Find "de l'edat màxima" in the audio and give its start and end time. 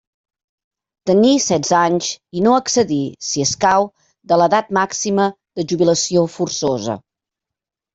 4.33-5.33